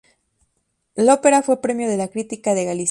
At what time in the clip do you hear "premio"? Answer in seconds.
1.61-1.87